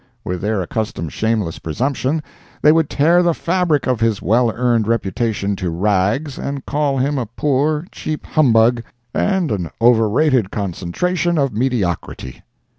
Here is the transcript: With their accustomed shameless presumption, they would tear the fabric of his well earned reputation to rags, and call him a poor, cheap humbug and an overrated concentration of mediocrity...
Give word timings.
With 0.23 0.41
their 0.41 0.63
accustomed 0.63 1.13
shameless 1.13 1.59
presumption, 1.59 2.23
they 2.63 2.71
would 2.71 2.89
tear 2.89 3.21
the 3.21 3.35
fabric 3.35 3.85
of 3.85 3.99
his 3.99 4.19
well 4.19 4.49
earned 4.51 4.87
reputation 4.87 5.55
to 5.57 5.69
rags, 5.69 6.39
and 6.39 6.65
call 6.65 6.97
him 6.97 7.19
a 7.19 7.27
poor, 7.27 7.85
cheap 7.91 8.25
humbug 8.25 8.81
and 9.13 9.51
an 9.51 9.69
overrated 9.79 10.49
concentration 10.49 11.37
of 11.37 11.53
mediocrity... 11.53 12.41